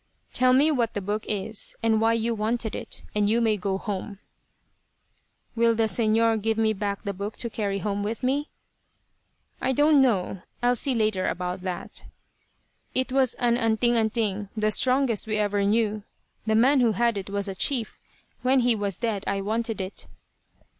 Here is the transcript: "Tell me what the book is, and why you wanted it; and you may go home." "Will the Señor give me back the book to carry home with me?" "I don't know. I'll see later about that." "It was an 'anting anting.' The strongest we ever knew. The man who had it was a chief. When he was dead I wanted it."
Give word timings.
"Tell 0.33 0.51
me 0.51 0.71
what 0.71 0.95
the 0.95 0.99
book 1.01 1.25
is, 1.29 1.75
and 1.83 2.01
why 2.01 2.13
you 2.13 2.33
wanted 2.33 2.75
it; 2.75 3.03
and 3.13 3.29
you 3.29 3.39
may 3.39 3.55
go 3.55 3.77
home." 3.77 4.17
"Will 5.55 5.75
the 5.75 5.83
Señor 5.83 6.41
give 6.41 6.57
me 6.57 6.73
back 6.73 7.03
the 7.03 7.13
book 7.13 7.37
to 7.37 7.51
carry 7.51 7.77
home 7.77 8.01
with 8.01 8.23
me?" 8.23 8.49
"I 9.61 9.73
don't 9.73 10.01
know. 10.01 10.41
I'll 10.63 10.75
see 10.75 10.95
later 10.95 11.27
about 11.27 11.61
that." 11.61 12.05
"It 12.95 13.11
was 13.11 13.35
an 13.35 13.57
'anting 13.57 13.95
anting.' 13.95 14.49
The 14.57 14.71
strongest 14.71 15.27
we 15.27 15.37
ever 15.37 15.63
knew. 15.63 16.01
The 16.47 16.55
man 16.55 16.79
who 16.79 16.93
had 16.93 17.15
it 17.15 17.29
was 17.29 17.47
a 17.47 17.53
chief. 17.53 17.99
When 18.41 18.61
he 18.61 18.73
was 18.73 18.97
dead 18.97 19.23
I 19.27 19.41
wanted 19.41 19.79
it." 19.79 20.07